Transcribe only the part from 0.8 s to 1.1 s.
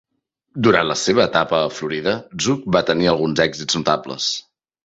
la